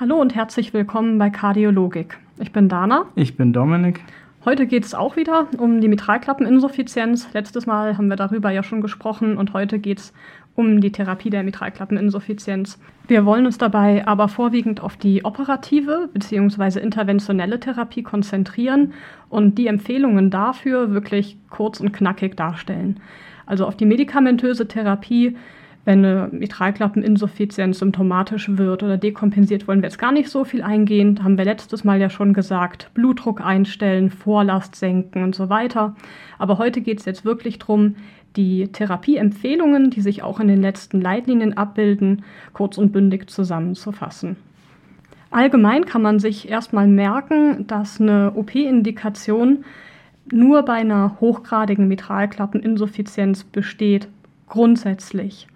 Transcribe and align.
Hallo 0.00 0.20
und 0.20 0.36
herzlich 0.36 0.72
willkommen 0.72 1.18
bei 1.18 1.28
Kardiologik. 1.28 2.18
Ich 2.38 2.52
bin 2.52 2.68
Dana. 2.68 3.06
Ich 3.16 3.36
bin 3.36 3.52
Dominik. 3.52 3.98
Heute 4.44 4.68
geht 4.68 4.84
es 4.84 4.94
auch 4.94 5.16
wieder 5.16 5.48
um 5.58 5.80
die 5.80 5.88
Mitralklappeninsuffizienz. 5.88 7.32
Letztes 7.32 7.66
Mal 7.66 7.98
haben 7.98 8.06
wir 8.06 8.14
darüber 8.14 8.52
ja 8.52 8.62
schon 8.62 8.80
gesprochen 8.80 9.36
und 9.36 9.54
heute 9.54 9.80
geht 9.80 9.98
es 9.98 10.12
um 10.54 10.80
die 10.80 10.92
Therapie 10.92 11.30
der 11.30 11.42
Mitralklappeninsuffizienz. 11.42 12.78
Wir 13.08 13.26
wollen 13.26 13.44
uns 13.44 13.58
dabei 13.58 14.06
aber 14.06 14.28
vorwiegend 14.28 14.80
auf 14.80 14.96
die 14.96 15.24
operative 15.24 16.08
bzw. 16.12 16.78
interventionelle 16.78 17.58
Therapie 17.58 18.04
konzentrieren 18.04 18.92
und 19.28 19.58
die 19.58 19.66
Empfehlungen 19.66 20.30
dafür 20.30 20.92
wirklich 20.92 21.38
kurz 21.50 21.80
und 21.80 21.90
knackig 21.90 22.36
darstellen. 22.36 23.00
Also 23.46 23.66
auf 23.66 23.76
die 23.76 23.86
medikamentöse 23.86 24.68
Therapie 24.68 25.36
wenn 25.88 26.04
eine 26.04 26.28
Mitralklappeninsuffizienz 26.32 27.78
symptomatisch 27.78 28.58
wird 28.58 28.82
oder 28.82 28.98
dekompensiert, 28.98 29.66
wollen 29.66 29.80
wir 29.80 29.88
jetzt 29.88 29.98
gar 29.98 30.12
nicht 30.12 30.28
so 30.28 30.44
viel 30.44 30.60
eingehen. 30.60 31.14
Da 31.14 31.24
haben 31.24 31.38
wir 31.38 31.46
letztes 31.46 31.82
Mal 31.82 31.98
ja 31.98 32.10
schon 32.10 32.34
gesagt, 32.34 32.90
Blutdruck 32.92 33.40
einstellen, 33.40 34.10
Vorlast 34.10 34.76
senken 34.76 35.22
und 35.22 35.34
so 35.34 35.48
weiter. 35.48 35.96
Aber 36.38 36.58
heute 36.58 36.82
geht 36.82 36.98
es 36.98 37.06
jetzt 37.06 37.24
wirklich 37.24 37.58
darum, 37.58 37.96
die 38.36 38.68
Therapieempfehlungen, 38.68 39.88
die 39.88 40.02
sich 40.02 40.22
auch 40.22 40.40
in 40.40 40.48
den 40.48 40.60
letzten 40.60 41.00
Leitlinien 41.00 41.56
abbilden, 41.56 42.22
kurz 42.52 42.76
und 42.76 42.92
bündig 42.92 43.30
zusammenzufassen. 43.30 44.36
Allgemein 45.30 45.86
kann 45.86 46.02
man 46.02 46.18
sich 46.18 46.50
erstmal 46.50 46.86
merken, 46.86 47.66
dass 47.66 47.98
eine 47.98 48.34
OP-Indikation 48.34 49.64
nur 50.30 50.64
bei 50.64 50.74
einer 50.74 51.16
hochgradigen 51.18 51.88
Mitralklappeninsuffizienz 51.88 53.44
besteht, 53.44 54.08
grundsätzlich. 54.50 55.48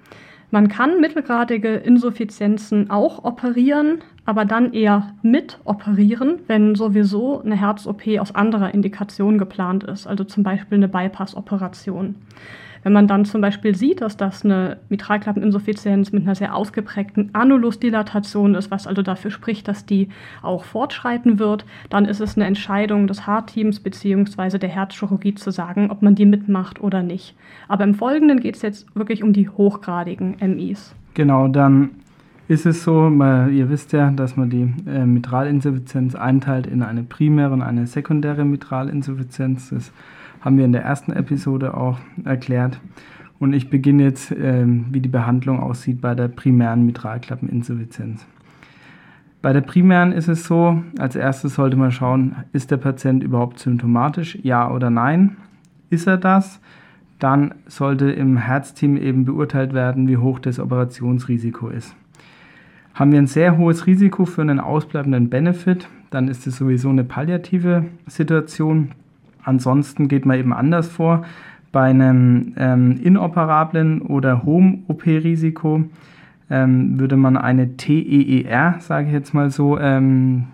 Man 0.53 0.69
kann 0.69 1.01
mittelgradige 1.01 1.77
Insuffizienzen 1.77 2.91
auch 2.91 3.25
operieren, 3.25 4.05
aber 4.25 4.45
dann 4.45 4.73
eher 4.73 5.15
mit 5.23 5.59
operieren, 5.65 6.41
wenn 6.47 6.75
sowieso 6.75 7.43
eine 7.43 7.57
Herz-OP 7.57 8.03
aus 8.19 8.35
anderer 8.35 8.73
Indikation 8.73 9.39
geplant 9.39 9.85
ist, 9.85 10.07
also 10.07 10.25
zum 10.25 10.43
Beispiel 10.43 10.77
eine 10.77 10.89
Bypass-Operation. 10.89 12.15
Wenn 12.83 12.93
man 12.93 13.07
dann 13.07 13.25
zum 13.25 13.41
Beispiel 13.41 13.77
sieht, 13.77 14.01
dass 14.01 14.17
das 14.17 14.45
eine 14.45 14.79
Mitralklappeninsuffizienz 14.89 16.13
mit 16.13 16.25
einer 16.25 16.35
sehr 16.35 16.55
ausgeprägten 16.55 17.31
Annulusdilatation 17.33 18.55
ist, 18.55 18.71
was 18.71 18.87
also 18.87 19.03
dafür 19.03 19.31
spricht, 19.31 19.69
dass 19.69 19.87
die 19.87 20.09
auch 20.43 20.65
fortschreiten 20.65 21.39
wird, 21.39 21.65
dann 21.91 22.07
ist 22.07 22.21
es 22.21 22.37
eine 22.37 22.47
Entscheidung 22.47 23.07
des 23.07 23.27
Haarteams 23.27 23.81
bzw. 23.81 24.59
der 24.59 24.69
Herzchirurgie 24.69 25.35
zu 25.35 25.51
sagen, 25.51 25.91
ob 25.91 26.03
man 26.03 26.17
die 26.17 26.27
mitmacht 26.27 26.81
oder 26.81 27.03
nicht. 27.03 27.37
Aber 27.69 27.85
im 27.85 27.95
Folgenden 27.95 28.41
geht 28.41 28.57
es 28.57 28.63
jetzt 28.63 28.95
wirklich 28.97 29.23
um 29.23 29.33
die 29.33 29.49
hochgradigen 29.49 30.37
MIs. 30.41 30.95
Genau, 31.15 31.47
dann 31.47 31.91
ist 32.53 32.67
es 32.67 32.85
so, 32.85 33.09
ihr 33.09 33.71
wisst 33.71 33.93
ja, 33.93 34.11
dass 34.11 34.37
man 34.37 34.51
die 34.51 34.71
äh, 34.87 35.07
Mitralinsuffizienz 35.07 36.15
einteilt 36.15 36.67
in 36.67 36.83
eine 36.83 37.03
primäre 37.03 37.53
und 37.55 37.63
eine 37.63 37.87
sekundäre 37.87 38.45
Mitralinsuffizienz. 38.45 39.71
Das 39.71 39.91
haben 40.43 40.59
wir 40.59 40.67
in 40.67 40.73
der 40.73 40.83
ersten 40.83 41.13
Episode 41.13 41.75
auch 41.75 41.99
erklärt. 42.25 42.79
Und 43.39 43.55
ich 43.55 43.71
beginne 43.71 44.03
jetzt, 44.03 44.33
ähm, 44.39 44.85
wie 44.91 45.01
die 45.01 45.09
Behandlung 45.09 45.61
aussieht 45.61 46.03
bei 46.03 46.15
der 46.15 46.29
primären 46.29 46.85
Mitralklappeninsuffizienz. 46.85 48.27
Bei 49.41 49.55
der 49.55 49.63
primären 49.63 50.13
ist 50.13 50.29
es 50.29 50.45
so, 50.45 50.83
als 50.99 51.17
erstes 51.17 51.55
sollte 51.55 51.77
man 51.77 51.91
schauen, 51.91 52.37
ist 52.53 52.71
der 52.71 52.77
Patient 52.77 53.25
überhaupt 53.25 53.61
symptomatisch, 53.61 54.39
ja 54.43 54.71
oder 54.71 54.91
nein. 54.91 55.39
Ist 55.89 56.07
er 56.07 56.19
das? 56.19 56.61
Dann 57.19 57.55
sollte 57.67 58.11
im 58.11 58.37
Herzteam 58.37 58.99
eben 58.99 59.25
beurteilt 59.25 59.73
werden, 59.73 60.07
wie 60.07 60.19
hoch 60.19 60.39
das 60.39 60.61
Operationsrisiko 60.61 61.69
ist. 61.69 61.97
Haben 62.95 63.13
wir 63.13 63.19
ein 63.19 63.27
sehr 63.27 63.57
hohes 63.57 63.87
Risiko 63.87 64.27
für 64.27 64.43
einen 64.43 64.61
ausbleibenden 64.61 65.31
Benefit, 65.31 65.89
dann 66.11 66.29
ist 66.29 66.47
es 66.47 66.57
sowieso 66.57 66.91
eine 66.91 67.05
palliative 67.05 67.87
Situation. 68.07 68.91
Ansonsten 69.43 70.09
geht 70.09 70.27
man 70.27 70.39
eben 70.39 70.53
anders 70.53 70.89
vor. 70.89 71.25
Bei 71.73 71.85
einem 71.85 72.53
ähm, 72.59 73.01
inoperablen 73.03 74.03
oder 74.03 74.43
hohem 74.45 74.85
OP-Risiko 74.89 75.85
ähm, 76.51 77.01
würde 77.01 77.17
man 77.17 77.39
eine 77.39 77.79
TEER, 77.79 78.77
sage 78.81 79.07
ich 79.07 79.13
jetzt 79.15 79.33
mal 79.33 79.51
so, 79.51 79.79
ähm, 79.79 80.49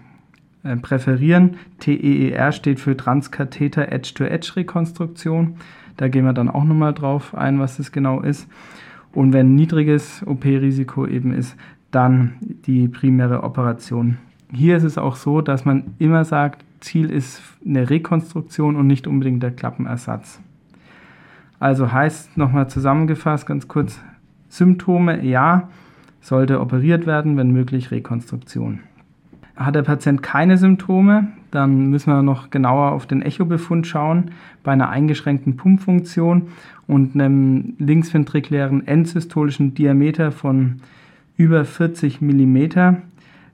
äh, 0.62 0.76
präferieren. 0.76 1.56
TEER 1.80 2.52
steht 2.52 2.78
für 2.78 2.96
Transkatheter 2.96 3.90
Edge-to-Edge-Rekonstruktion. 3.90 5.56
Da 5.96 6.06
gehen 6.06 6.24
wir 6.24 6.32
dann 6.32 6.48
auch 6.48 6.64
nochmal 6.64 6.94
drauf 6.94 7.34
ein, 7.34 7.58
was 7.58 7.78
das 7.78 7.90
genau 7.90 8.20
ist. 8.20 8.48
Und 9.12 9.32
wenn 9.32 9.56
niedriges 9.56 10.24
OP-Risiko 10.24 11.04
eben 11.04 11.32
ist, 11.32 11.56
dann 11.90 12.34
die 12.40 12.88
primäre 12.88 13.42
Operation. 13.42 14.18
Hier 14.52 14.76
ist 14.76 14.84
es 14.84 14.98
auch 14.98 15.16
so, 15.16 15.40
dass 15.40 15.64
man 15.64 15.94
immer 15.98 16.24
sagt, 16.24 16.64
Ziel 16.80 17.10
ist 17.10 17.42
eine 17.66 17.90
Rekonstruktion 17.90 18.76
und 18.76 18.86
nicht 18.86 19.06
unbedingt 19.06 19.42
der 19.42 19.50
Klappenersatz. 19.50 20.40
Also 21.60 21.92
heißt 21.92 22.36
nochmal 22.36 22.68
zusammengefasst 22.68 23.46
ganz 23.46 23.68
kurz, 23.68 24.00
Symptome 24.48 25.24
ja, 25.24 25.68
sollte 26.20 26.60
operiert 26.60 27.06
werden, 27.06 27.36
wenn 27.36 27.50
möglich 27.50 27.90
Rekonstruktion. 27.90 28.80
Hat 29.56 29.74
der 29.74 29.82
Patient 29.82 30.22
keine 30.22 30.56
Symptome, 30.56 31.28
dann 31.50 31.90
müssen 31.90 32.12
wir 32.12 32.22
noch 32.22 32.50
genauer 32.50 32.92
auf 32.92 33.06
den 33.06 33.22
Echobefund 33.22 33.86
schauen. 33.86 34.30
Bei 34.62 34.72
einer 34.72 34.88
eingeschränkten 34.88 35.56
Pumpfunktion 35.56 36.48
und 36.86 37.14
einem 37.14 37.74
linksventrikulären 37.78 38.86
endsystolischen 38.86 39.74
Diameter 39.74 40.30
von 40.30 40.80
über 41.38 41.64
40 41.64 42.20
mm 42.20 42.56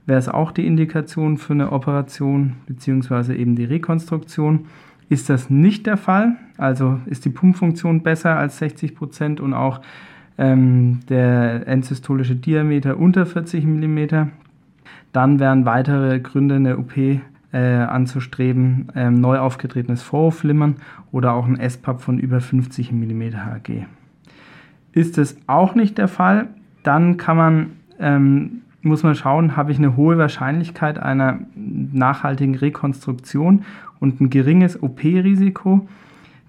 wäre 0.07 0.19
es 0.19 0.29
auch 0.29 0.51
die 0.51 0.67
Indikation 0.67 1.39
für 1.39 1.53
eine 1.53 1.71
Operation 1.71 2.55
bzw. 2.67 3.37
eben 3.37 3.55
die 3.55 3.65
Rekonstruktion. 3.65 4.67
Ist 5.09 5.31
das 5.31 5.51
nicht 5.51 5.87
der 5.87 5.97
Fall, 5.97 6.37
also 6.57 6.99
ist 7.07 7.25
die 7.25 7.31
Pumpfunktion 7.31 8.03
besser 8.03 8.37
als 8.37 8.59
60 8.59 8.95
Prozent 8.95 9.41
und 9.41 9.55
auch 9.55 9.81
ähm, 10.39 11.01
der 11.09 11.69
endsystolische 11.69 12.35
Diameter 12.35 12.97
unter 12.97 13.27
40 13.27 13.65
mm, 13.65 13.99
dann 15.13 15.39
wären 15.39 15.65
weitere 15.65 16.19
Gründe, 16.21 16.57
eine 16.57 16.79
OP 16.79 16.97
äh, 16.97 17.21
anzustreben, 17.59 18.89
ähm, 18.97 19.21
neu 19.21 19.39
aufgetretenes 19.39 20.03
Vorhofflimmern 20.03 20.77
oder 21.13 21.35
auch 21.35 21.47
ein 21.47 21.61
S-Pub 21.61 22.01
von 22.01 22.19
über 22.19 22.41
50 22.41 22.91
mm 22.91 23.23
Hg. 23.23 23.87
Ist 24.93 25.19
es 25.19 25.37
auch 25.47 25.75
nicht 25.75 25.99
der 25.99 26.09
Fall, 26.09 26.49
dann 26.85 27.17
kann 27.17 27.37
man 27.37 27.71
ähm, 27.99 28.63
muss 28.85 29.03
man 29.03 29.15
schauen, 29.15 29.57
habe 29.57 29.73
ich 29.73 29.79
eine 29.79 29.97
hohe 29.97 30.19
Wahrscheinlichkeit 30.19 30.99
einer 30.99 31.41
nachhaltigen 31.57 32.55
Rekonstruktion 32.55 33.65
und 33.99 34.21
ein 34.21 34.31
geringes 34.31 34.83
OP-Risiko, 34.83 35.89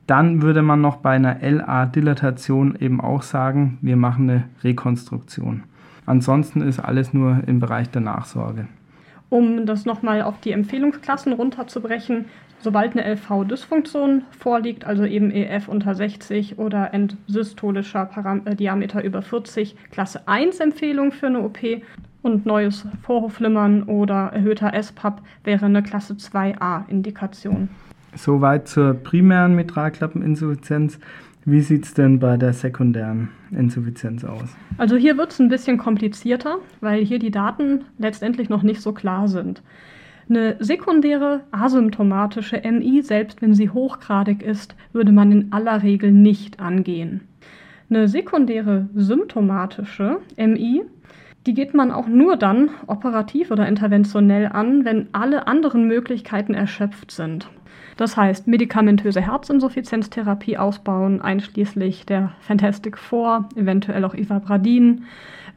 dann 0.06 0.42
würde 0.42 0.62
man 0.62 0.82
noch 0.82 0.98
bei 0.98 1.12
einer 1.12 1.38
LA-Dilatation 1.42 2.76
eben 2.80 3.02
auch 3.02 3.24
sagen, 3.24 3.78
wir 3.82 3.96
machen 3.96 4.30
eine 4.30 4.44
Rekonstruktion. 4.64 5.64
Ansonsten 6.06 6.62
ist 6.62 6.80
alles 6.80 7.14
nur 7.14 7.42
im 7.48 7.60
Bereich 7.60 7.90
der 7.90 8.02
Nachsorge. 8.02 8.68
Um 9.30 9.66
das 9.66 9.86
nochmal 9.86 10.22
auf 10.22 10.40
die 10.42 10.52
Empfehlungsklassen 10.52 11.34
runterzubrechen, 11.34 12.26
sobald 12.60 12.94
eine 12.94 13.06
LV-Dysfunktion 13.16 14.24
vorliegt, 14.32 14.86
also 14.86 15.06
eben 15.06 15.32
EF 15.32 15.68
unter 15.68 15.96
60 15.96 16.58
oder 16.58 16.94
endsystolischer 16.94 18.06
Param 18.06 18.42
äh, 18.46 18.56
Diameter 18.56 19.04
über 19.04 19.22
40, 19.22 19.76
Klasse 19.92 20.28
1 20.28 20.60
Empfehlung 20.60 21.12
für 21.12 21.28
eine 21.28 21.42
OP 21.42 21.60
und 22.22 22.46
neues 22.46 22.88
Vorhofflimmern 23.04 23.84
oder 23.84 24.32
erhöhter 24.34 24.74
S-Pub 24.74 25.22
wäre 25.44 25.68
eine 25.68 25.84
Klasse 25.84 26.16
2a-Indikation. 26.16 27.70
Soweit 28.16 28.68
zur 28.68 28.94
primären 28.96 29.56
Mitralklappeninsuffizienz. 29.56 31.00
Wie 31.48 31.62
sieht 31.62 31.86
es 31.86 31.94
denn 31.94 32.18
bei 32.18 32.38
der 32.38 32.54
sekundären 32.54 33.30
Insuffizienz 33.52 34.24
aus? 34.24 34.50
Also 34.80 34.96
hier 34.96 35.16
wird 35.18 35.32
es 35.32 35.40
ein 35.40 35.50
bisschen 35.50 35.78
komplizierter, 35.78 36.58
weil 36.82 37.06
hier 37.06 37.20
die 37.20 37.30
Daten 37.30 37.84
letztendlich 38.00 38.50
noch 38.50 38.64
nicht 38.64 38.82
so 38.82 38.94
klar 38.94 39.28
sind. 39.28 39.62
Eine 40.28 40.56
sekundäre 40.60 41.42
asymptomatische 41.52 42.62
MI, 42.64 43.02
selbst 43.02 43.42
wenn 43.42 43.54
sie 43.54 43.70
hochgradig 43.70 44.42
ist, 44.42 44.76
würde 44.92 45.12
man 45.12 45.32
in 45.32 45.54
aller 45.54 45.84
Regel 45.84 46.12
nicht 46.12 46.60
angehen. 46.60 47.28
Eine 47.90 48.08
sekundäre 48.08 48.90
symptomatische 48.96 50.18
MI 50.38 50.84
die 51.46 51.54
geht 51.54 51.74
man 51.76 51.92
auch 51.92 52.08
nur 52.08 52.38
dann 52.38 52.70
operativ 52.88 53.52
oder 53.52 53.68
interventionell 53.68 54.48
an, 54.48 54.84
wenn 54.84 55.08
alle 55.12 55.48
anderen 55.48 55.88
Möglichkeiten 55.88 56.54
erschöpft 56.54 57.12
sind. 57.12 57.50
Das 57.98 58.18
heißt, 58.18 58.48
medikamentöse 58.48 59.22
Herzinsuffizienztherapie 59.22 60.58
ausbauen, 60.58 61.22
einschließlich 61.22 62.06
der 62.06 62.34
Fantastic 62.42 62.98
Four, 62.98 63.48
eventuell 63.56 64.04
auch 64.04 64.14
Ivabradin, 64.14 65.06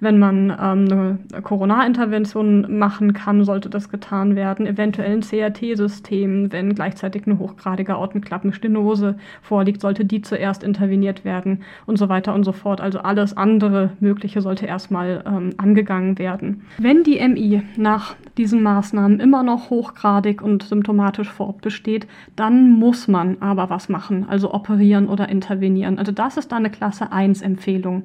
wenn 0.00 0.18
man 0.18 0.50
ähm, 0.50 1.18
eine 1.32 1.42
Coronarintervention 1.42 2.78
machen 2.78 3.14
kann, 3.14 3.44
sollte 3.44 3.68
das 3.68 3.88
getan 3.88 4.36
werden. 4.36 4.66
Eventuell 4.66 5.12
ein 5.12 5.22
CRT-System, 5.22 6.52
wenn 6.52 6.74
gleichzeitig 6.74 7.26
eine 7.26 7.38
hochgradige 7.38 7.94
Aortenklappenstenose 7.94 9.16
vorliegt, 9.42 9.80
sollte 9.80 10.04
die 10.04 10.22
zuerst 10.22 10.62
interveniert 10.62 11.24
werden 11.24 11.62
und 11.86 11.98
so 11.98 12.08
weiter 12.08 12.34
und 12.34 12.44
so 12.44 12.52
fort. 12.52 12.80
Also 12.80 13.00
alles 13.00 13.36
andere 13.36 13.90
Mögliche 14.00 14.40
sollte 14.40 14.66
erstmal 14.66 15.24
ähm, 15.26 15.50
angegangen 15.56 16.18
werden. 16.18 16.62
Wenn 16.78 17.02
die 17.02 17.18
MI 17.26 17.62
nach 17.76 18.14
diesen 18.36 18.62
Maßnahmen 18.62 19.18
immer 19.18 19.42
noch 19.42 19.70
hochgradig 19.70 20.42
und 20.42 20.62
symptomatisch 20.62 21.28
fortbesteht, 21.28 22.06
dann 22.36 22.70
muss 22.70 23.08
man 23.08 23.38
aber 23.40 23.70
was 23.70 23.88
machen, 23.88 24.26
also 24.28 24.52
operieren 24.52 25.08
oder 25.08 25.28
intervenieren. 25.28 25.98
Also 25.98 26.12
das 26.12 26.36
ist 26.36 26.52
da 26.52 26.56
eine 26.56 26.70
Klasse 26.70 27.12
1 27.12 27.42
Empfehlung 27.42 28.04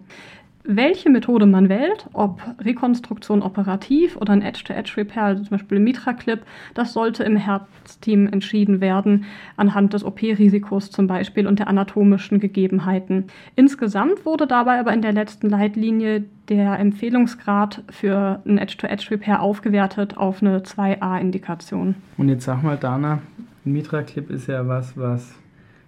welche 0.65 1.09
Methode 1.09 1.45
man 1.45 1.69
wählt, 1.69 2.07
ob 2.13 2.41
Rekonstruktion 2.59 3.41
operativ 3.41 4.15
oder 4.17 4.33
ein 4.33 4.41
Edge-to-Edge-Repair, 4.41 5.23
also 5.23 5.43
zum 5.43 5.51
Beispiel 5.51 5.79
Mitra-Clip, 5.79 6.41
das 6.73 6.93
sollte 6.93 7.23
im 7.23 7.35
Herzteam 7.35 8.27
entschieden 8.27 8.79
werden, 8.79 9.25
anhand 9.57 9.93
des 9.93 10.03
OP-Risikos 10.03 10.89
zum 10.89 11.07
Beispiel 11.07 11.47
und 11.47 11.59
der 11.59 11.67
anatomischen 11.67 12.39
Gegebenheiten. 12.39 13.25
Insgesamt 13.55 14.25
wurde 14.25 14.47
dabei 14.47 14.79
aber 14.79 14.93
in 14.93 15.01
der 15.01 15.13
letzten 15.13 15.49
Leitlinie 15.49 16.23
der 16.49 16.79
Empfehlungsgrad 16.79 17.83
für 17.89 18.41
ein 18.45 18.57
Edge-to-Edge-Repair 18.57 19.41
aufgewertet 19.41 20.17
auf 20.17 20.41
eine 20.41 20.59
2a-Indikation. 20.59 21.95
Und 22.17 22.29
jetzt 22.29 22.45
sag 22.45 22.63
mal, 22.63 22.77
Dana, 22.77 23.19
ein 23.65 23.73
Mitra-Clip 23.73 24.29
ist 24.29 24.47
ja 24.47 24.67
was, 24.67 24.97
was 24.97 25.33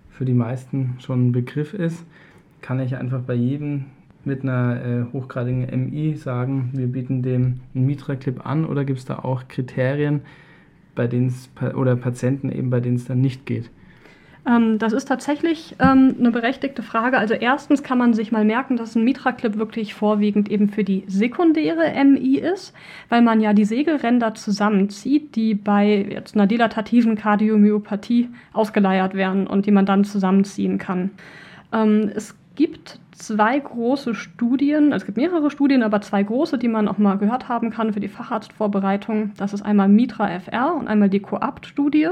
für 0.10 0.26
die 0.26 0.34
meisten 0.34 0.96
schon 1.00 1.28
ein 1.28 1.32
Begriff 1.32 1.74
ist. 1.74 2.06
Kann 2.62 2.80
ich 2.80 2.96
einfach 2.96 3.22
bei 3.22 3.34
jedem 3.34 3.86
mit 4.24 4.42
einer 4.42 4.84
äh, 4.84 5.06
hochgradigen 5.14 5.68
MI 5.90 6.16
sagen, 6.16 6.72
wir 6.74 6.88
bieten 6.88 7.22
dem 7.22 7.60
einen 7.76 7.86
Mitra-Clip 7.86 8.46
an 8.46 8.66
oder 8.66 8.86
gibt 8.86 9.00
es 9.00 9.06
da 9.06 9.20
auch 9.20 9.48
Kriterien, 9.48 10.22
bei 10.96 11.10
oder 11.76 11.96
Patienten 11.96 12.52
eben, 12.52 12.70
bei 12.70 12.80
denen 12.80 12.96
es 12.96 13.06
dann 13.06 13.22
nicht 13.22 13.46
geht? 13.46 13.70
Ähm, 14.48 14.78
das 14.78 14.94
ist 14.94 15.06
tatsächlich 15.06 15.76
ähm, 15.80 16.16
eine 16.20 16.32
berechtigte 16.32 16.84
Frage. 16.84 17.18
Also 17.18 17.34
erstens 17.34 17.82
kann 17.84 17.98
man 17.98 18.14
sich 18.14 18.32
mal 18.32 18.46
merken, 18.46 18.78
dass 18.78 18.96
ein 18.96 19.04
Mitra-Clip 19.04 19.58
wirklich 19.58 19.94
vorwiegend 19.94 20.50
eben 20.50 20.70
für 20.70 20.84
die 20.84 21.04
sekundäre 21.08 21.94
MI 22.04 22.38
ist, 22.38 22.74
weil 23.10 23.22
man 23.22 23.42
ja 23.42 23.54
die 23.54 23.66
Segelränder 23.66 24.36
zusammenzieht, 24.36 25.36
die 25.36 25.56
bei 25.56 26.06
jetzt 26.10 26.36
einer 26.36 26.48
dilatativen 26.48 27.16
Kardiomyopathie 27.16 28.30
ausgeleiert 28.54 29.16
werden 29.16 29.48
und 29.48 29.66
die 29.66 29.72
man 29.72 29.86
dann 29.86 30.04
zusammenziehen 30.04 30.78
kann. 30.78 31.12
Ähm, 31.74 32.12
es 32.14 32.36
gibt 32.56 33.00
zwei 33.12 33.58
große 33.60 34.14
Studien, 34.14 34.94
also 34.94 35.04
es 35.04 35.06
gibt 35.06 35.18
mehrere 35.18 35.50
Studien, 35.50 35.84
aber 35.84 36.02
zwei 36.02 36.24
große, 36.24 36.58
die 36.58 36.68
man 36.68 36.88
auch 36.88 36.98
mal 36.98 37.18
gehört 37.18 37.50
haben 37.50 37.70
kann 37.70 37.94
für 37.94 38.00
die 38.00 38.08
Facharztvorbereitung. 38.08 39.32
Das 39.38 39.54
ist 39.54 39.62
einmal 39.62 39.90
Mitra 39.90 40.28
FR 40.40 40.76
und 40.76 40.88
einmal 40.88 41.10
die 41.10 41.20
COAPT-Studie. 41.20 42.10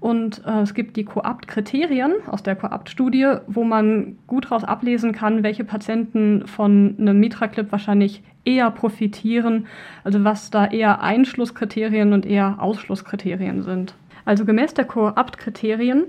Und 0.00 0.42
äh, 0.46 0.60
es 0.60 0.74
gibt 0.74 0.96
die 0.96 1.04
COAPT-Kriterien 1.04 2.12
aus 2.26 2.42
der 2.42 2.54
COAPT-Studie, 2.54 3.38
wo 3.48 3.64
man 3.64 4.16
gut 4.26 4.46
daraus 4.46 4.62
ablesen 4.62 5.12
kann, 5.12 5.42
welche 5.42 5.64
Patienten 5.64 6.46
von 6.46 6.94
einem 6.98 7.18
Mitra-Clip 7.18 7.70
wahrscheinlich 7.72 8.22
eher 8.44 8.70
profitieren, 8.70 9.66
also 10.04 10.22
was 10.22 10.50
da 10.50 10.66
eher 10.66 11.02
Einschlusskriterien 11.02 12.12
und 12.12 12.26
eher 12.26 12.56
Ausschlusskriterien 12.58 13.62
sind. 13.62 13.94
Also 14.24 14.44
gemäß 14.44 14.74
der 14.74 14.84
COAPT-Kriterien 14.84 16.04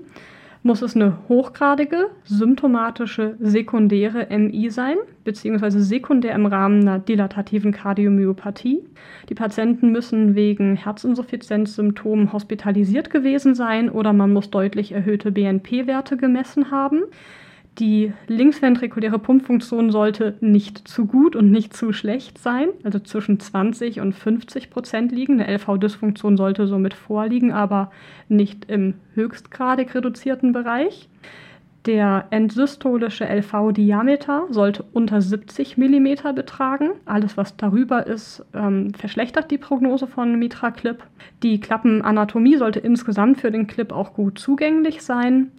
muss 0.61 0.81
es 0.81 0.95
eine 0.95 1.17
hochgradige 1.29 2.09
symptomatische 2.25 3.35
sekundäre 3.39 4.27
MI 4.29 4.69
sein, 4.69 4.97
beziehungsweise 5.23 5.81
sekundär 5.81 6.35
im 6.35 6.45
Rahmen 6.45 6.81
einer 6.81 6.99
dilatativen 6.99 7.71
Kardiomyopathie. 7.71 8.83
Die 9.29 9.35
Patienten 9.35 9.91
müssen 9.91 10.35
wegen 10.35 10.75
Herzinsuffizienzsymptomen 10.75 12.33
hospitalisiert 12.33 13.09
gewesen 13.09 13.55
sein 13.55 13.89
oder 13.89 14.11
man 14.11 14.33
muss 14.33 14.49
deutlich 14.49 14.91
erhöhte 14.91 15.31
BNP-Werte 15.31 16.17
gemessen 16.17 16.71
haben. 16.71 17.03
Die 17.79 18.11
linksventrikuläre 18.27 19.19
Pumpfunktion 19.19 19.89
sollte 19.89 20.35
nicht 20.41 20.85
zu 20.85 21.05
gut 21.05 21.37
und 21.37 21.49
nicht 21.49 21.73
zu 21.73 21.93
schlecht 21.93 22.37
sein, 22.37 22.67
also 22.83 22.99
zwischen 22.99 23.39
20 23.39 24.01
und 24.01 24.13
50 24.13 24.69
Prozent 24.69 25.13
liegen. 25.13 25.39
Eine 25.39 25.57
LV-Dysfunktion 25.57 26.35
sollte 26.35 26.67
somit 26.67 26.93
vorliegen, 26.93 27.53
aber 27.53 27.89
nicht 28.27 28.65
im 28.69 28.95
höchstgradig 29.15 29.95
reduzierten 29.95 30.51
Bereich. 30.51 31.07
Der 31.85 32.25
entsystolische 32.31 33.23
LV-Diameter 33.23 34.47
sollte 34.49 34.83
unter 34.91 35.21
70 35.21 35.77
mm 35.77 36.35
betragen. 36.35 36.89
Alles, 37.05 37.37
was 37.37 37.55
darüber 37.55 38.05
ist, 38.05 38.45
ähm, 38.53 38.93
verschlechtert 38.93 39.49
die 39.49 39.57
Prognose 39.57 40.05
von 40.05 40.37
Mitra-Clip. 40.37 41.01
Die 41.41 41.61
Klappenanatomie 41.61 42.57
sollte 42.57 42.79
insgesamt 42.79 43.39
für 43.39 43.49
den 43.49 43.67
Clip 43.67 43.93
auch 43.93 44.13
gut 44.13 44.37
zugänglich 44.37 45.01
sein 45.01 45.51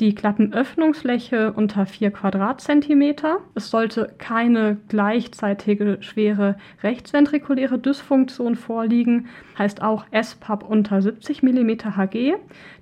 die 0.00 0.14
Klappenöffnungsfläche 0.14 1.52
unter 1.52 1.86
4 1.86 2.10
Quadratzentimeter. 2.10 3.38
Es 3.54 3.70
sollte 3.70 4.14
keine 4.18 4.78
gleichzeitige 4.88 5.98
schwere 6.00 6.56
rechtsventrikuläre 6.82 7.78
Dysfunktion 7.78 8.56
vorliegen, 8.56 9.26
heißt 9.58 9.82
auch 9.82 10.06
SPAP 10.12 10.68
unter 10.68 11.02
70 11.02 11.42
mm 11.42 11.70
Hg. 11.96 12.34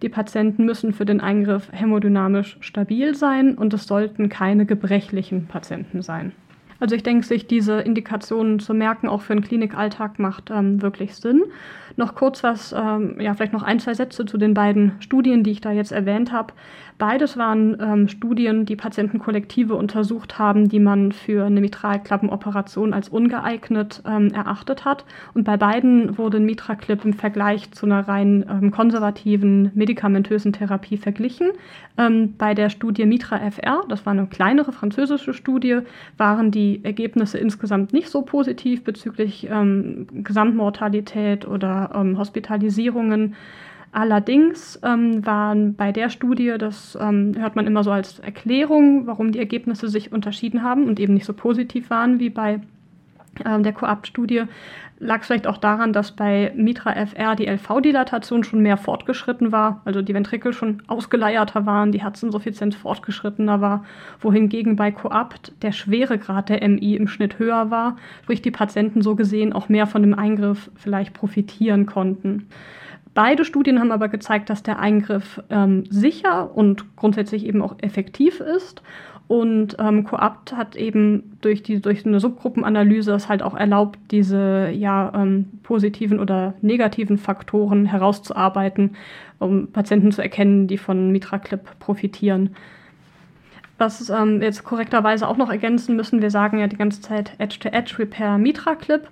Die 0.03 0.09
Patienten 0.09 0.65
müssen 0.65 0.93
für 0.93 1.05
den 1.05 1.21
Eingriff 1.21 1.69
hämodynamisch 1.73 2.57
stabil 2.61 3.15
sein 3.15 3.57
und 3.57 3.75
es 3.75 3.87
sollten 3.87 4.29
keine 4.29 4.65
gebrechlichen 4.65 5.47
Patienten 5.47 6.03
sein. 6.03 6.33
Also 6.81 6.97
ich 6.97 7.03
denke, 7.03 7.27
sich 7.27 7.47
diese 7.47 7.81
Indikationen 7.81 8.59
zu 8.59 8.73
merken, 8.73 9.07
auch 9.07 9.21
für 9.21 9.35
den 9.35 9.45
Klinikalltag, 9.45 10.19
macht 10.19 10.51
ähm, 10.51 10.81
wirklich 10.81 11.15
Sinn. 11.15 11.43
Noch 11.97 12.15
kurz 12.15 12.43
was, 12.43 12.73
ähm, 12.73 13.21
ja, 13.21 13.35
vielleicht 13.35 13.53
noch 13.53 13.63
ein, 13.63 13.81
zwei 13.81 13.95
Sätze 13.95 14.27
zu 14.27 14.39
den 14.39 14.55
beiden 14.55 14.93
Studien, 15.01 15.43
die 15.43 15.51
ich 15.51 15.61
da 15.61 15.73
jetzt 15.73 15.93
erwähnt 15.93 16.33
habe. 16.33 16.53
Beides 17.01 17.39
waren 17.39 17.79
ähm, 17.81 18.09
Studien, 18.09 18.67
die 18.67 18.77
Patientenkollektive 18.77 19.75
untersucht 19.75 20.39
haben, 20.39 20.69
die 20.69 20.81
man 20.81 21.13
für 21.13 21.47
eine 21.47 21.63
Mitralklappenoperation 21.63 22.93
als 22.93 23.09
ungeeignet 23.09 24.03
ähm, 24.07 24.29
erachtet 24.35 24.85
hat. 24.85 25.07
Und 25.33 25.45
bei 25.45 25.57
beiden 25.57 26.19
wurde 26.19 26.37
ein 26.37 26.45
Mitraclip 26.45 27.03
im 27.07 27.15
Vergleich 27.15 27.73
zu 27.73 27.87
einer 27.87 28.07
rein 28.07 28.45
ähm, 28.51 28.71
konservativen 28.71 29.71
medikamentösen 29.75 30.53
Therapie 30.53 30.99
verglichen. 30.99 31.53
Ähm, 31.97 32.35
bei 32.37 32.53
der 32.53 32.69
Studie 32.69 33.07
Mitra 33.07 33.39
FR, 33.51 33.83
das 33.89 34.05
war 34.05 34.13
eine 34.13 34.27
kleinere 34.27 34.73
französische 34.73 35.33
Studie, 35.33 35.79
waren 36.19 36.51
die 36.51 36.85
Ergebnisse 36.85 37.39
insgesamt 37.39 37.95
nicht 37.95 38.11
so 38.11 38.21
positiv 38.21 38.85
bezüglich 38.85 39.49
ähm, 39.51 40.07
Gesamtmortalität 40.13 41.49
oder 41.49 41.80
ähm, 41.95 42.19
Hospitalisierungen. 42.19 43.35
Allerdings 43.93 44.79
ähm, 44.85 45.27
waren 45.27 45.75
bei 45.75 45.91
der 45.91 46.11
Studie, 46.11 46.55
das 46.59 46.97
ähm, 47.01 47.35
hört 47.37 47.57
man 47.57 47.67
immer 47.67 47.83
so 47.83 47.91
als 47.91 48.21
Erklärung, 48.21 49.07
warum 49.07 49.33
die 49.33 49.41
Ergebnisse 49.41 49.89
sich 49.89 50.13
unterschieden 50.13 50.63
haben 50.63 50.87
und 50.87 51.01
eben 51.01 51.15
nicht 51.15 51.27
so 51.27 51.33
positiv 51.33 51.91
waren 51.91 52.21
wie 52.21 52.31
bei 52.31 52.61
der 53.45 53.73
Coapt-Studie, 53.73 54.45
lag 55.01 55.25
vielleicht 55.25 55.47
auch 55.47 55.57
daran, 55.57 55.93
dass 55.93 56.13
bei 56.13 56.53
Mitra 56.55 56.93
FR 56.93 57.35
die 57.35 57.47
LV-Dilatation 57.47 58.45
schon 58.45 58.61
mehr 58.61 58.77
fortgeschritten 58.77 59.51
war, 59.51 59.81
also 59.87 60.03
die 60.03 60.13
Ventrikel 60.13 60.53
schon 60.53 60.83
ausgeleierter 60.87 61.65
waren, 61.65 61.91
die 61.91 62.03
Herzinsuffizienz 62.03 62.77
fortgeschrittener 62.77 63.63
war, 63.63 63.85
wohingegen 64.21 64.77
bei 64.77 64.93
Coapt 64.93 65.53
der 65.63 65.73
Schweregrad 65.73 66.51
der 66.51 66.69
MI 66.69 66.97
im 66.97 67.09
Schnitt 67.09 67.39
höher 67.39 67.71
war, 67.71 67.97
sprich 68.23 68.43
die 68.43 68.51
Patienten 68.51 69.01
so 69.01 69.17
gesehen 69.17 69.55
auch 69.55 69.71
mehr 69.71 69.87
von 69.87 70.03
dem 70.03 70.15
Eingriff 70.15 70.71
vielleicht 70.77 71.15
profitieren 71.15 71.87
konnten. 71.87 72.47
Beide 73.15 73.45
Studien 73.45 73.81
haben 73.81 73.91
aber 73.91 74.09
gezeigt, 74.09 74.51
dass 74.51 74.63
der 74.63 74.79
Eingriff 74.79 75.43
ähm, 75.51 75.85
sicher 75.91 76.55
und 76.57 76.97
grundsätzlich 76.97 77.45
eben 77.45 77.61
auch 77.61 77.75
effektiv 77.81 78.39
ist. 78.39 78.83
Und 79.31 79.77
ähm, 79.79 80.03
Coapt 80.03 80.55
hat 80.57 80.75
eben 80.75 81.39
durch, 81.41 81.63
die, 81.63 81.81
durch 81.81 82.05
eine 82.05 82.19
Subgruppenanalyse 82.19 83.13
es 83.13 83.29
halt 83.29 83.45
auch 83.45 83.55
erlaubt, 83.55 83.97
diese 84.11 84.71
ja, 84.75 85.13
ähm, 85.15 85.47
positiven 85.63 86.19
oder 86.19 86.55
negativen 86.63 87.17
Faktoren 87.17 87.87
herauszuarbeiten, 87.87 88.97
um 89.39 89.69
Patienten 89.69 90.11
zu 90.11 90.21
erkennen, 90.21 90.67
die 90.67 90.79
von 90.79 91.13
MitraClip 91.13 91.79
profitieren. 91.79 92.57
Was 93.81 94.11
ähm, 94.11 94.43
jetzt 94.43 94.63
korrekterweise 94.63 95.27
auch 95.27 95.39
noch 95.39 95.49
ergänzen 95.49 95.97
müssen, 95.97 96.21
wir 96.21 96.31
sagen 96.31 96.59
ja 96.59 96.67
die 96.67 96.77
ganze 96.77 97.01
Zeit 97.01 97.33
Edge-to-Edge-Repair 97.39 98.37
Mitra-Clip. 98.37 99.09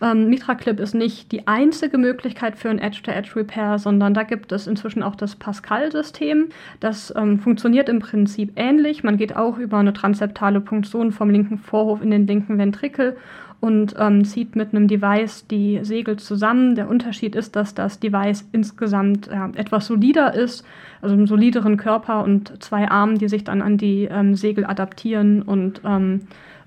Ähm, 0.00 0.28
Mitra-Clip 0.28 0.78
ist 0.78 0.94
nicht 0.94 1.32
die 1.32 1.48
einzige 1.48 1.98
Möglichkeit 1.98 2.56
für 2.56 2.70
ein 2.70 2.78
Edge-to-Edge-Repair, 2.78 3.80
sondern 3.80 4.14
da 4.14 4.22
gibt 4.22 4.52
es 4.52 4.68
inzwischen 4.68 5.02
auch 5.02 5.16
das 5.16 5.34
Pascal-System. 5.34 6.50
Das 6.78 7.12
ähm, 7.16 7.40
funktioniert 7.40 7.88
im 7.88 7.98
Prinzip 7.98 8.52
ähnlich. 8.54 9.02
Man 9.02 9.16
geht 9.16 9.34
auch 9.34 9.58
über 9.58 9.78
eine 9.78 9.92
transseptale 9.92 10.60
Punktion 10.60 11.10
vom 11.10 11.28
linken 11.28 11.58
Vorhof 11.58 12.00
in 12.00 12.12
den 12.12 12.28
linken 12.28 12.58
Ventrikel 12.58 13.16
und 13.62 13.94
ähm, 13.96 14.24
zieht 14.24 14.56
mit 14.56 14.74
einem 14.74 14.88
Device 14.88 15.46
die 15.46 15.78
Segel 15.82 16.16
zusammen. 16.16 16.74
Der 16.74 16.88
Unterschied 16.88 17.36
ist, 17.36 17.54
dass 17.54 17.74
das 17.74 18.00
Device 18.00 18.44
insgesamt 18.50 19.28
ja, 19.28 19.50
etwas 19.54 19.86
solider 19.86 20.34
ist, 20.34 20.66
also 21.00 21.14
einen 21.14 21.28
solideren 21.28 21.76
Körper 21.76 22.24
und 22.24 22.60
zwei 22.60 22.90
Armen, 22.90 23.18
die 23.18 23.28
sich 23.28 23.44
dann 23.44 23.62
an 23.62 23.78
die 23.78 24.08
ähm, 24.10 24.34
Segel 24.34 24.66
adaptieren 24.66 25.42
und 25.42 25.80
ähm, 25.84 26.22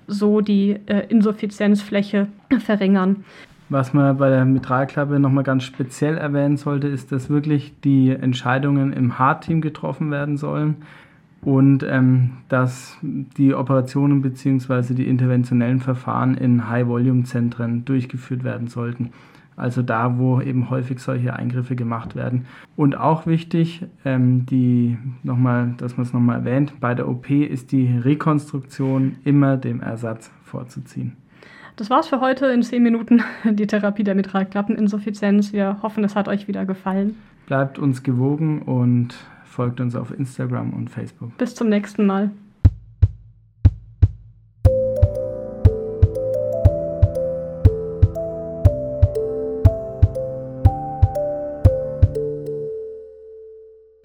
so 0.08 0.40
die 0.40 0.80
äh, 0.86 1.06
Insuffizienzfläche 1.10 2.28
verringern. 2.60 3.26
Was 3.68 3.94
man 3.94 4.16
bei 4.18 4.30
der 4.30 4.46
Mitralklappe 4.46 5.20
nochmal 5.20 5.44
ganz 5.44 5.64
speziell 5.66 6.18
erwähnen 6.18 6.56
sollte, 6.56 6.88
ist, 6.88 7.12
dass 7.12 7.30
wirklich 7.30 7.74
die 7.84 8.12
Entscheidungen 8.12 8.94
im 8.94 9.20
Hard-Team 9.20 9.60
getroffen 9.60 10.12
werden 10.12 10.38
sollen 10.38 10.78
und 11.46 11.84
ähm, 11.84 12.32
dass 12.50 12.98
die 13.04 13.54
Operationen 13.54 14.22
bzw. 14.22 14.96
die 14.96 15.08
interventionellen 15.08 15.80
Verfahren 15.80 16.36
in 16.36 16.68
High-Volume-Zentren 16.68 17.86
durchgeführt 17.86 18.44
werden 18.44 18.68
sollten. 18.68 19.12
Also 19.56 19.84
da, 19.84 20.18
wo 20.18 20.42
eben 20.42 20.70
häufig 20.70 21.00
solche 21.00 21.34
Eingriffe 21.34 21.76
gemacht 21.76 22.16
werden. 22.16 22.46
Und 22.76 22.98
auch 22.98 23.26
wichtig, 23.26 23.86
ähm, 24.04 24.46
die 24.48 24.98
nochmal, 25.24 25.76
dass 25.78 25.96
man 25.96 26.06
es 26.06 26.12
nochmal 26.12 26.40
erwähnt, 26.40 26.74
bei 26.82 26.94
der 26.94 27.08
OP 27.08 27.30
ist 27.30 27.72
die 27.72 27.96
Rekonstruktion 27.96 29.18
immer 29.24 29.56
dem 29.56 29.82
Ersatz 29.82 30.32
vorzuziehen. 30.44 31.16
Das 31.78 31.90
war's 31.90 32.08
für 32.08 32.22
heute 32.22 32.48
in 32.48 32.64
10 32.64 32.82
Minuten, 32.82 33.22
die 33.46 33.68
Therapie 33.68 34.04
der 34.04 34.16
Mitralklappeninsuffizienz. 34.16 35.54
Wir 35.54 35.78
hoffen, 35.84 36.04
es 36.04 36.16
hat 36.16 36.28
euch 36.28 36.48
wieder 36.48 36.66
gefallen. 36.66 37.16
Bleibt 37.46 37.78
uns 37.78 38.02
gewogen 38.02 38.64
und 38.64 39.16
folgt 39.56 39.80
uns 39.80 39.96
auf 39.96 40.12
Instagram 40.12 40.74
und 40.74 40.90
Facebook. 40.90 41.36
Bis 41.38 41.56
zum 41.56 41.70
nächsten 41.70 42.06
Mal. 42.06 42.32